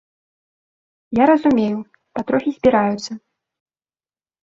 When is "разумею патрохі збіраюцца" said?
1.31-3.13